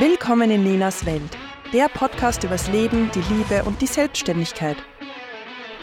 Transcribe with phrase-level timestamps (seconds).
[0.00, 1.36] Willkommen in Nenas Welt,
[1.72, 4.76] der Podcast übers Leben, die Liebe und die Selbstständigkeit.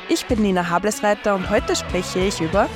[0.08, 2.70] Ich bin Nina Hablesreiter und heute spreche ich über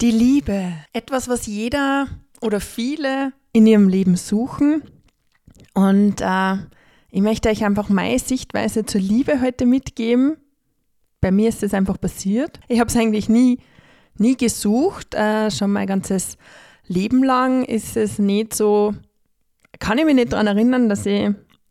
[0.00, 0.72] die Liebe.
[0.92, 2.08] Etwas, was jeder
[2.40, 4.82] oder viele in ihrem Leben suchen.
[5.74, 6.54] Und äh,
[7.12, 10.38] ich möchte euch einfach meine Sichtweise zur Liebe heute mitgeben.
[11.20, 12.58] Bei mir ist es einfach passiert.
[12.66, 13.60] Ich habe es eigentlich nie,
[14.16, 15.14] nie gesucht.
[15.14, 16.36] Äh, schon mein ganzes
[16.88, 18.96] Leben lang ist es nicht so,
[19.78, 21.30] kann ich mich nicht daran erinnern, dass ich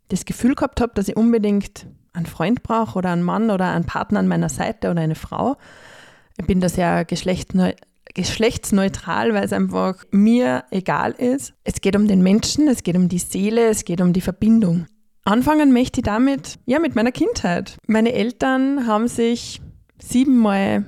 [0.10, 3.86] das Gefühl gehabt habe, dass ich unbedingt einen Freund brauche oder einen Mann oder einen
[3.86, 5.58] Partner an meiner Seite oder eine Frau.
[6.38, 7.74] Ich bin da sehr geschlechtsneu
[8.14, 11.54] geschlechtsneutral, weil es einfach mir egal ist.
[11.64, 14.88] Es geht um den Menschen, es geht um die Seele, es geht um die Verbindung.
[15.24, 17.78] Anfangen möchte ich damit, ja, mit meiner Kindheit.
[17.86, 19.62] Meine Eltern haben sich
[20.02, 20.86] siebenmal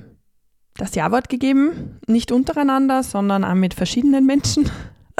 [0.76, 4.68] das Ja-Wort gegeben, nicht untereinander, sondern auch mit verschiedenen Menschen.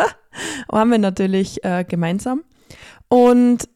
[0.72, 2.42] haben wir natürlich äh, gemeinsam.
[3.08, 3.68] Und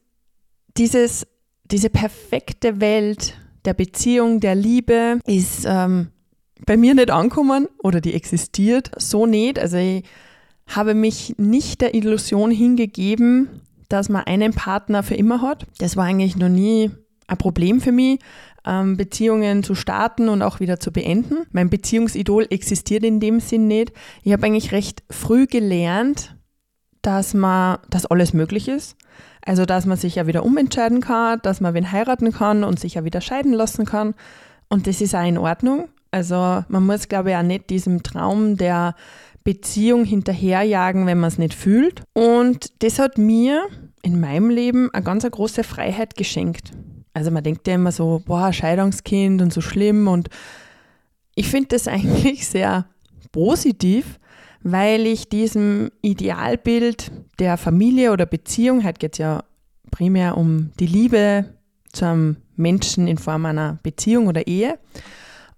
[0.77, 1.27] dieses,
[1.65, 6.09] diese perfekte Welt der Beziehung, der Liebe ist ähm,
[6.65, 9.59] bei mir nicht angekommen oder die existiert so nicht.
[9.59, 10.03] Also ich
[10.67, 15.65] habe mich nicht der Illusion hingegeben, dass man einen Partner für immer hat.
[15.77, 16.91] Das war eigentlich noch nie
[17.27, 18.19] ein Problem für mich,
[18.65, 21.45] ähm, Beziehungen zu starten und auch wieder zu beenden.
[21.51, 23.93] Mein Beziehungsidol existiert in dem Sinn nicht.
[24.23, 26.35] Ich habe eigentlich recht früh gelernt,
[27.01, 28.97] dass man, dass alles möglich ist.
[29.45, 32.95] Also, dass man sich ja wieder umentscheiden kann, dass man wen heiraten kann und sich
[32.95, 34.15] ja wieder scheiden lassen kann.
[34.69, 35.89] Und das ist auch in Ordnung.
[36.09, 38.95] Also, man muss, glaube ich, auch nicht diesem Traum der
[39.43, 42.01] Beziehung hinterherjagen, wenn man es nicht fühlt.
[42.13, 43.67] Und das hat mir
[44.01, 46.71] in meinem Leben eine ganz große Freiheit geschenkt.
[47.15, 50.09] Also man denkt ja immer so, boah, Scheidungskind und so schlimm.
[50.09, 50.29] Und
[51.33, 52.85] ich finde das eigentlich sehr
[53.31, 54.19] positiv,
[54.61, 59.43] weil ich diesem Idealbild der Familie oder Beziehung, halt geht es ja
[59.91, 61.45] primär um die Liebe
[61.93, 64.77] zu einem Menschen in Form einer Beziehung oder Ehe.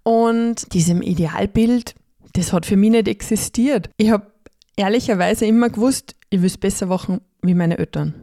[0.04, 1.96] Und diesem Idealbild,
[2.34, 3.90] das hat für mich nicht existiert.
[3.96, 4.30] Ich habe
[4.76, 8.14] ehrlicherweise immer gewusst, ich will es besser machen wie meine Eltern.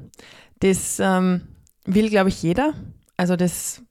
[0.59, 1.41] Das ähm,
[1.85, 2.73] will, glaube ich, jeder.
[3.17, 3.81] Also das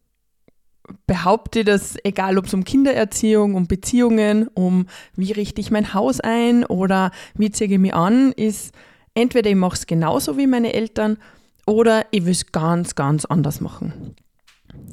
[1.06, 4.86] behaupte dass egal ob es um Kindererziehung, um Beziehungen, um
[5.16, 8.74] wie richte ich mein Haus ein oder wie ziehe ich mich an, ist
[9.14, 11.18] entweder ich mache es genauso wie meine Eltern
[11.66, 14.14] oder ich will es ganz, ganz anders machen.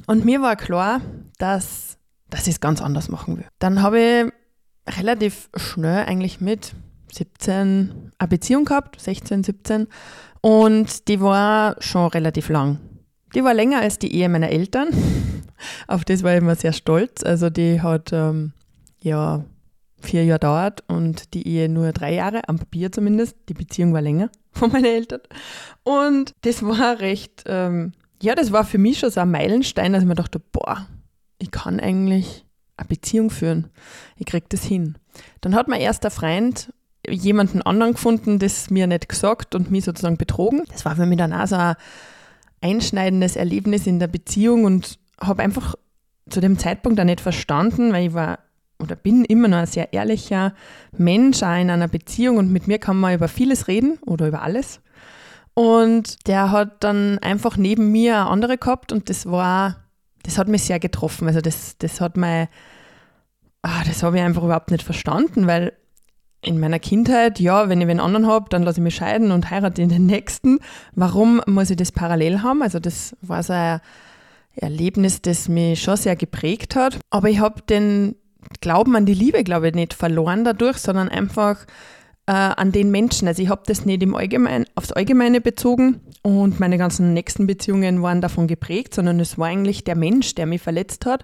[0.08, 1.02] Und mir war klar,
[1.38, 1.98] dass,
[2.30, 3.48] dass ich es ganz anders machen will.
[3.60, 4.00] Dann habe
[4.88, 6.74] ich relativ schnell eigentlich mit
[7.12, 9.88] 17 eine Beziehung gehabt, 16, 17,
[10.40, 12.80] und die war schon relativ lang.
[13.34, 14.90] Die war länger als die Ehe meiner Eltern.
[15.88, 17.24] Auf das war ich immer sehr stolz.
[17.24, 18.54] Also die hat ähm,
[19.02, 19.46] ja
[20.02, 23.38] vier Jahre dauert und die Ehe nur drei Jahre, am Papier zumindest.
[23.50, 25.22] Die Beziehung war länger von meinen Eltern.
[25.84, 30.04] Und das war recht, ähm, ja, das war für mich schon so ein Meilenstein, dass
[30.04, 30.88] ich mir dachte, boah,
[31.40, 32.46] ich kann eigentlich
[32.78, 33.70] eine Beziehung führen.
[34.18, 34.98] Ich krieg das hin.
[35.42, 36.74] Dann hat mein erster Freund
[37.08, 40.64] jemanden anderen gefunden, das mir nicht gesagt und mich sozusagen betrogen.
[40.72, 41.76] Das war für mich dann auch so ein
[42.62, 45.76] einschneidendes Erlebnis in der Beziehung und habe einfach
[46.30, 48.40] zu dem Zeitpunkt auch nicht verstanden, weil ich war
[48.80, 50.54] oder bin immer noch ein sehr ehrlicher
[50.98, 54.42] Mensch auch in einer Beziehung und mit mir kann man über vieles reden oder über
[54.42, 54.82] alles.
[55.54, 59.84] Und der hat dann einfach neben mir eine andere gehabt und das war,
[60.24, 61.28] das hat mich sehr getroffen.
[61.28, 62.48] Also das, das hat mein,
[63.62, 65.74] ah, das habe ich einfach überhaupt nicht verstanden, weil
[66.44, 69.50] in meiner Kindheit, ja, wenn ich einen anderen habe, dann lasse ich mich scheiden und
[69.50, 70.60] heirate den nächsten.
[70.96, 72.64] Warum muss ich das parallel haben?
[72.64, 73.80] Also das war so ein
[74.56, 77.00] Erlebnis, das mich schon sehr geprägt hat.
[77.10, 78.16] Aber ich habe den
[78.60, 81.66] Glauben an die Liebe, glaube ich, nicht verloren dadurch, sondern einfach
[82.26, 83.28] äh, an den Menschen.
[83.28, 88.02] Also ich habe das nicht im Allgemein, aufs Allgemeine bezogen und meine ganzen nächsten Beziehungen
[88.02, 91.24] waren davon geprägt, sondern es war eigentlich der Mensch, der mich verletzt hat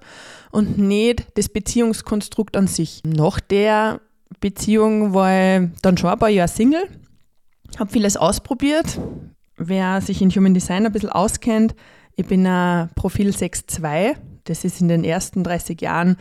[0.51, 3.01] und nicht das Beziehungskonstrukt an sich.
[3.03, 3.99] Nach der
[4.40, 6.88] Beziehung war ich dann schon ein paar Jahre Single,
[7.80, 9.00] habe vieles ausprobiert.
[9.58, 11.76] Wer sich in Human Design ein bisschen auskennt,
[12.16, 14.16] ich bin ein Profil 6.2.
[14.46, 16.18] Das ist in den ersten 30 Jahren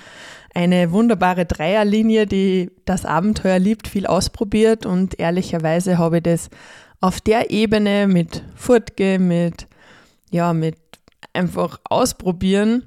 [0.54, 6.50] eine wunderbare Dreierlinie, die das Abenteuer liebt, viel ausprobiert und ehrlicherweise habe ich das
[7.00, 9.68] auf der Ebene mit Furtge, mit,
[10.30, 10.76] ja, mit
[11.32, 12.84] einfach ausprobieren,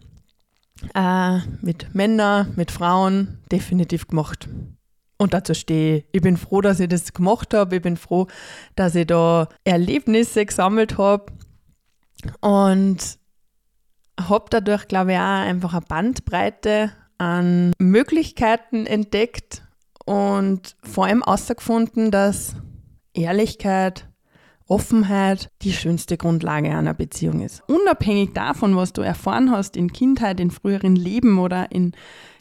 [0.94, 4.50] äh, mit Männern, mit Frauen definitiv gemacht.
[5.22, 6.06] Und dazu stehe ich.
[6.14, 7.76] Ich bin froh, dass ich das gemacht habe.
[7.76, 8.28] Ich bin froh,
[8.76, 11.26] dass ich da Erlebnisse gesammelt habe.
[12.42, 13.20] Und
[14.20, 19.64] habe dadurch, glaube ich, auch einfach eine Bandbreite an Möglichkeiten entdeckt
[20.06, 22.56] und vor allem herausgefunden, dass
[23.14, 24.08] Ehrlichkeit,
[24.68, 27.64] Offenheit die schönste Grundlage einer Beziehung ist.
[27.68, 31.94] Unabhängig davon, was du erfahren hast in Kindheit, in früheren Leben oder in,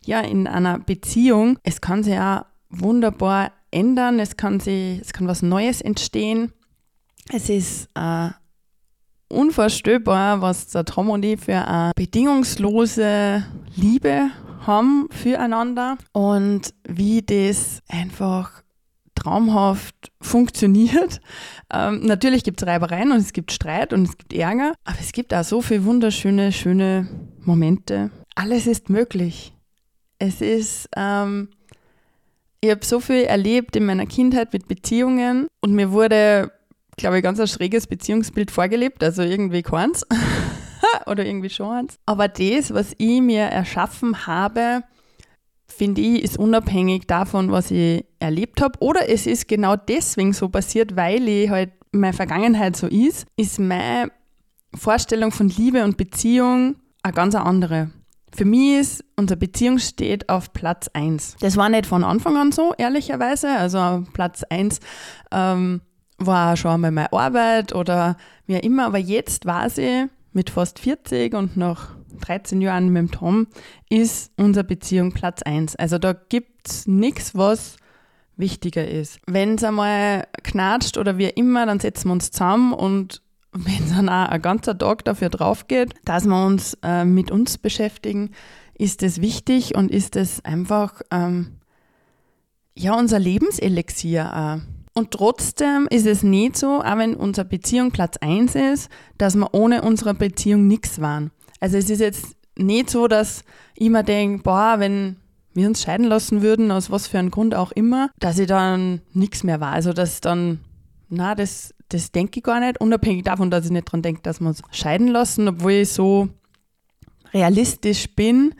[0.04, 5.28] ja, in einer Beziehung, es kann sich ja wunderbar ändern, es kann, sich, es kann
[5.28, 6.52] was Neues entstehen.
[7.32, 8.30] Es ist äh,
[9.28, 13.44] unvorstellbar, was der Tom und ich für eine bedingungslose
[13.74, 14.30] Liebe
[14.66, 18.62] haben füreinander und wie das einfach
[19.14, 21.20] traumhaft funktioniert.
[21.70, 25.12] Ähm, natürlich gibt es Reibereien und es gibt Streit und es gibt Ärger, aber es
[25.12, 27.06] gibt auch so viele wunderschöne, schöne
[27.40, 28.10] Momente.
[28.34, 29.52] Alles ist möglich.
[30.18, 31.50] Es ist, ähm,
[32.60, 36.50] ich habe so viel erlebt in meiner Kindheit mit Beziehungen und mir wurde,
[36.96, 40.04] glaube ich, ganz ein schräges Beziehungsbild vorgelebt, also irgendwie keins
[41.06, 41.98] oder irgendwie schon eins.
[42.06, 44.82] Aber das, was ich mir erschaffen habe,
[45.66, 48.78] finde ich, ist unabhängig davon, was ich erlebt habe.
[48.80, 53.60] Oder es ist genau deswegen so passiert, weil ich halt meine Vergangenheit so ist, ist
[53.60, 54.10] meine
[54.74, 57.90] Vorstellung von Liebe und Beziehung eine ganz andere.
[58.38, 61.38] Für mich ist, unsere Beziehung steht auf Platz 1.
[61.40, 63.50] Das war nicht von Anfang an so, ehrlicherweise.
[63.50, 64.78] Also Platz 1
[65.32, 65.80] ähm,
[66.18, 68.86] war schon einmal meine Arbeit oder wie auch immer.
[68.86, 73.48] Aber jetzt weiß ich, mit fast 40 und nach 13 Jahren mit dem Tom
[73.90, 75.74] ist unsere Beziehung Platz 1.
[75.74, 77.74] Also da gibt es nichts, was
[78.36, 79.18] wichtiger ist.
[79.26, 83.20] Wenn es einmal knatscht oder wie immer, dann setzen wir uns zusammen und
[83.64, 87.30] wenn es dann auch ein ganzer Tag dafür drauf geht, dass wir uns äh, mit
[87.30, 88.30] uns beschäftigen,
[88.74, 91.58] ist es wichtig und ist es einfach ähm,
[92.74, 94.78] ja unser Lebenselixier auch.
[94.94, 99.54] Und trotzdem ist es nicht so, auch wenn unsere Beziehung Platz 1 ist, dass wir
[99.54, 101.30] ohne unsere Beziehung nichts waren.
[101.60, 103.44] Also es ist jetzt nicht so, dass
[103.76, 105.16] ich mir denke, boah, wenn
[105.54, 109.00] wir uns scheiden lassen würden, aus was für einem Grund auch immer, dass ich dann
[109.12, 109.72] nichts mehr war.
[109.72, 110.60] Also dass dann,
[111.08, 114.40] na, das, das denke ich gar nicht, unabhängig davon, dass ich nicht daran denke, dass
[114.40, 116.28] wir uns scheiden lassen, obwohl ich so
[117.32, 118.54] realistisch bin,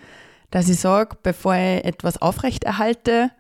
[0.50, 3.30] dass ich sage, bevor ich etwas aufrechterhalte,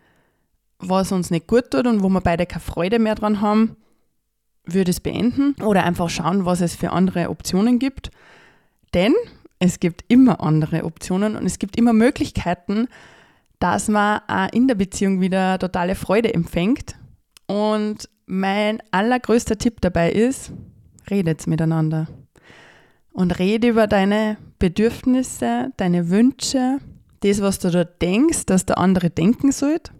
[0.78, 3.76] was uns nicht gut tut und wo wir beide keine Freude mehr dran haben,
[4.64, 8.10] würde es beenden oder einfach schauen, was es für andere Optionen gibt.
[8.94, 9.14] Denn
[9.58, 12.88] es gibt immer andere Optionen und es gibt immer Möglichkeiten,
[13.58, 16.96] dass man auch in der Beziehung wieder totale Freude empfängt.
[17.46, 20.52] Und mein allergrößter Tipp dabei ist,
[21.10, 22.06] redet miteinander.
[23.12, 26.78] Und rede über deine Bedürfnisse, deine Wünsche,
[27.20, 29.92] das, was du da denkst, dass der andere denken sollte,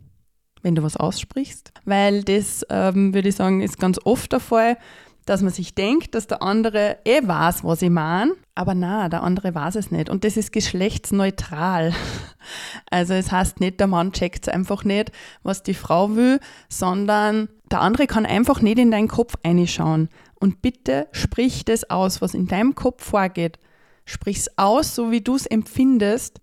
[0.63, 1.73] wenn du was aussprichst.
[1.85, 4.77] Weil das, ähm, würde ich sagen, ist ganz oft der Fall,
[5.29, 9.23] dass man sich denkt, dass der andere eh weiß, was ich meine, aber na, der
[9.23, 10.09] andere weiß es nicht.
[10.09, 11.95] Und das ist geschlechtsneutral.
[12.91, 16.41] Also es heißt nicht, der Mann checkt es einfach nicht, was die Frau will,
[16.71, 20.09] sondern der andere kann einfach nicht in deinen Kopf einschauen.
[20.41, 23.59] Und bitte sprich das aus, was in deinem Kopf vorgeht.
[24.07, 26.41] Sprich es aus, so wie du es empfindest.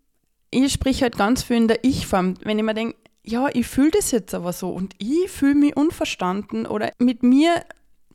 [0.51, 2.35] Ich sprich halt ganz viel in der Ich-Form.
[2.43, 5.75] Wenn ich mir denke, ja, ich fühle das jetzt aber so und ich fühle mich
[5.75, 7.63] unverstanden oder mit mir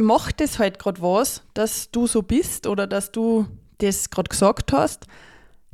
[0.00, 3.46] macht es halt gerade was, dass du so bist oder dass du
[3.78, 5.06] das gerade gesagt hast.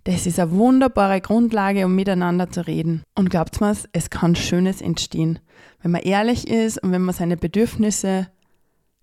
[0.05, 3.03] Das ist eine wunderbare Grundlage, um miteinander zu reden.
[3.17, 5.41] Und glaubt mir, es kann Schönes entstehen.
[5.83, 8.29] Wenn man ehrlich ist und wenn man seine Bedürfnisse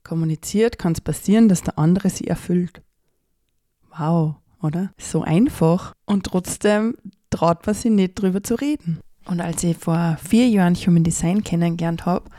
[0.04, 2.82] kommuniziert, kann es passieren, dass der andere sie erfüllt.
[3.98, 4.92] Wow, oder?
[4.98, 5.94] So einfach.
[6.06, 6.96] Und trotzdem
[7.30, 9.00] traut man sich nicht drüber zu reden.
[9.25, 12.30] Und als ich vor vier Jahren Human Design kennengelernt habe,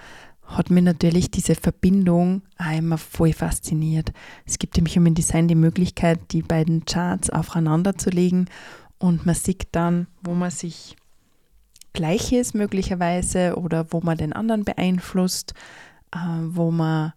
[0.57, 4.13] hat mir natürlich diese Verbindung einmal voll fasziniert.
[4.47, 8.47] Es gibt im Human Design die Möglichkeit, die beiden Charts aufeinander zu legen
[8.99, 10.97] und man sieht dann, wo man sich
[11.93, 15.55] gleich ist möglicherweise oder wo man den anderen beeinflusst,
[16.13, 17.13] äh, wo man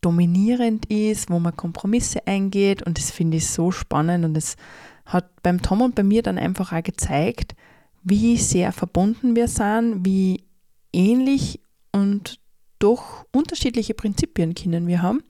[0.00, 4.56] dominierend ist, wo man Kompromisse eingeht und das finde ich so spannend und es
[5.04, 7.54] hat beim Tom und bei mir dann einfach auch gezeigt,
[8.02, 10.44] wie sehr verbunden wir sind, wie
[10.92, 11.60] ähnlich
[11.92, 12.38] und
[12.78, 15.22] doch unterschiedliche Prinzipien können wir haben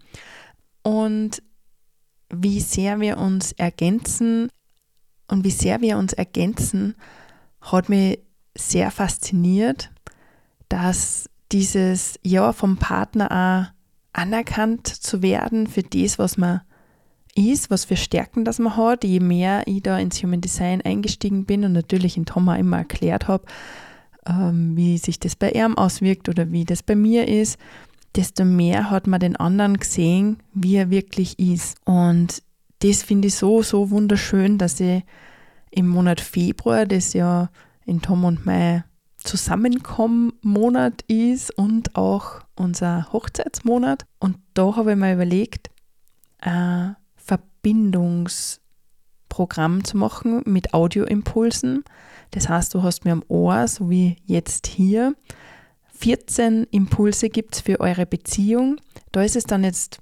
[0.83, 1.43] und
[2.29, 4.51] wie sehr wir uns ergänzen
[5.29, 6.97] und wie sehr wir uns ergänzen,
[7.61, 8.21] hat mich
[8.57, 9.91] sehr fasziniert,
[10.69, 13.77] dass dieses Ja vom Partner auch
[14.13, 16.63] anerkannt zu werden für das, was man
[17.35, 19.05] ist, was für Stärken das man hat.
[19.05, 23.29] Je mehr ich da ins Human Design eingestiegen bin und natürlich in Tom immer erklärt
[23.29, 23.45] habe,
[24.27, 27.59] ähm, wie sich das bei ihm auswirkt oder wie das bei mir ist,
[28.15, 31.79] desto mehr hat man den anderen gesehen, wie er wirklich ist.
[31.85, 32.43] Und
[32.81, 35.03] das finde ich so, so wunderschön, dass ich
[35.71, 37.51] im Monat Februar, das ja
[37.85, 38.85] in Tom und mein
[39.19, 44.07] Zusammenkommen-Monat ist und auch unser Hochzeitsmonat.
[44.19, 45.71] Und da habe ich mir überlegt,
[46.39, 51.85] ein Verbindungsprogramm zu machen mit Audioimpulsen.
[52.31, 55.15] Das heißt, du hast mir am Ohr, so wie jetzt hier,
[55.99, 58.77] 14 Impulse gibt es für eure Beziehung.
[59.13, 60.01] Da ist es dann jetzt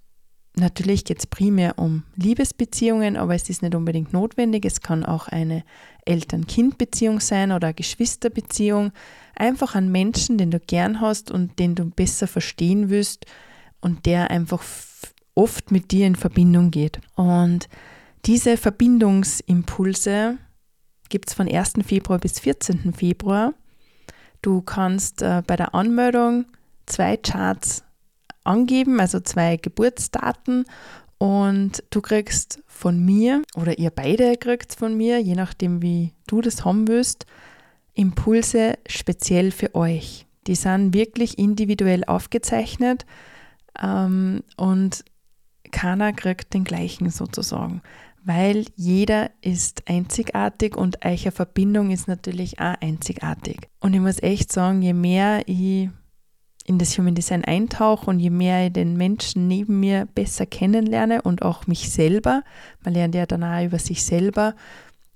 [0.57, 4.64] Natürlich geht es primär um Liebesbeziehungen, aber es ist nicht unbedingt notwendig.
[4.64, 5.64] Es kann auch eine
[6.04, 8.93] Eltern-Kind-Beziehung sein oder eine Geschwisterbeziehung.
[9.35, 13.26] Einfach ein Menschen, den du gern hast und den du besser verstehen willst
[13.81, 14.62] und der einfach
[15.35, 17.00] oft mit dir in Verbindung geht.
[17.16, 17.69] Und
[18.25, 20.38] diese Verbindungsimpulse
[21.14, 21.75] gibt es von 1.
[21.87, 22.92] Februar bis 14.
[22.92, 23.54] Februar.
[24.42, 26.47] Du kannst äh, bei der Anmeldung
[26.87, 27.85] zwei Charts
[28.42, 30.64] angeben, also zwei Geburtsdaten
[31.18, 36.40] und du kriegst von mir oder ihr beide kriegt von mir, je nachdem wie du
[36.40, 37.26] das haben willst,
[37.92, 40.26] Impulse speziell für euch.
[40.49, 43.06] Die sind wirklich individuell aufgezeichnet
[43.80, 45.04] ähm, und
[45.71, 47.83] keiner kriegt den gleichen sozusagen,
[48.25, 53.69] weil jeder ist einzigartig und eure Verbindung ist natürlich auch einzigartig.
[53.81, 55.90] Und ich muss echt sagen, je mehr ich
[56.66, 61.21] in das Human Design eintauche und je mehr ich den Menschen neben mir besser kennenlerne
[61.21, 62.43] und auch mich selber,
[62.83, 64.54] man lernt ja dann auch über sich selber,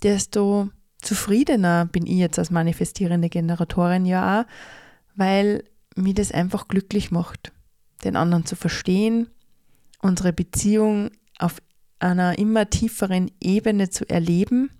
[0.03, 0.69] desto
[1.01, 4.45] zufriedener bin ich jetzt als manifestierende Generatorin ja auch,
[5.15, 5.63] weil
[5.95, 7.51] mir das einfach glücklich macht,
[8.03, 9.29] den anderen zu verstehen,
[10.01, 11.09] unsere Beziehung
[11.99, 14.71] einer immer tieferen Ebene zu erleben.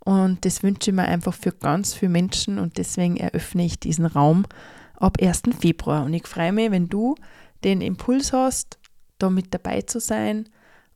[0.00, 4.06] Und das wünsche ich mir einfach für ganz viele Menschen und deswegen eröffne ich diesen
[4.06, 4.46] Raum
[4.94, 5.42] ab 1.
[5.58, 6.04] Februar.
[6.04, 7.16] Und ich freue mich, wenn du
[7.64, 8.78] den Impuls hast,
[9.18, 10.48] da mit dabei zu sein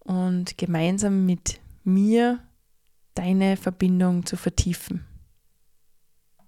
[0.05, 2.39] und gemeinsam mit mir
[3.15, 5.05] deine Verbindung zu vertiefen.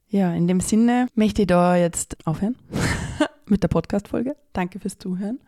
[0.08, 2.56] Ja, in dem Sinne möchte ich da jetzt aufhören
[3.46, 4.36] mit der Podcast-Folge.
[4.52, 5.40] Danke fürs Zuhören.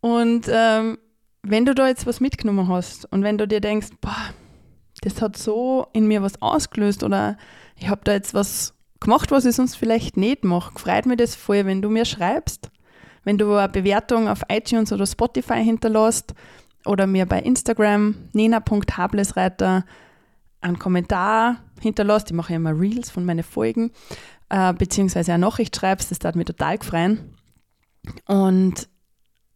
[0.00, 0.98] Und ähm,
[1.42, 4.34] wenn du da jetzt was mitgenommen hast und wenn du dir denkst, boah,
[5.02, 7.36] das hat so in mir was ausgelöst oder
[7.76, 10.78] ich habe da jetzt was gemacht, was ich sonst vielleicht nicht mache.
[10.78, 12.70] Freut mich das voll, wenn du mir schreibst,
[13.24, 16.34] wenn du eine Bewertung auf iTunes oder Spotify hinterlässt
[16.84, 19.84] oder mir bei Instagram nena.hablesreiter
[20.60, 22.30] einen Kommentar hinterlässt.
[22.30, 23.92] Ich mache ja immer Reels von meinen Folgen,
[24.48, 27.34] äh, beziehungsweise eine Nachricht schreibst, das darf mich total freuen.
[28.26, 28.88] Und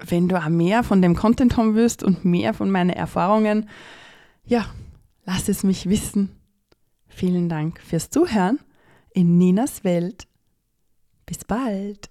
[0.06, 3.68] wenn du auch mehr von dem Content haben willst und mehr von meinen Erfahrungen,
[4.44, 4.66] ja,
[5.24, 6.30] lass es mich wissen.
[7.08, 8.58] Vielen Dank fürs Zuhören
[9.12, 10.26] in Ninas Welt.
[11.26, 12.10] Bis bald.